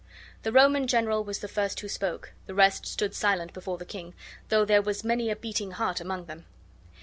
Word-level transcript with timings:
The 0.41 0.51
Roman 0.51 0.87
general 0.87 1.23
was 1.23 1.37
the 1.41 1.47
first 1.47 1.79
who 1.81 1.87
spoke; 1.87 2.33
the 2.47 2.55
rest 2.55 2.87
stood 2.87 3.13
silent 3.13 3.53
before 3.53 3.77
the 3.77 3.85
king, 3.85 4.15
though 4.49 4.65
there 4.65 4.81
was 4.81 5.03
many 5.03 5.29
a 5.29 5.35
beating 5.35 5.73
heart 5.73 6.01
among 6.01 6.25
them. 6.25 6.45